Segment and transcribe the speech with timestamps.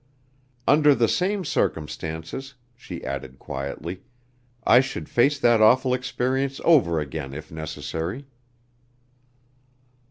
[0.67, 4.01] Under the same circumstances," she added quietly,
[4.63, 8.25] "I should face that awful experience over again if necessary."